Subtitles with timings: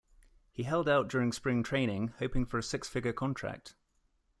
[0.51, 3.75] He held out during spring training, hoping for a six-figure contract.